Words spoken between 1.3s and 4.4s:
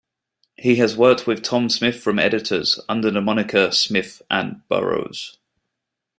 Tom Smith from Editors under the moniker "Smith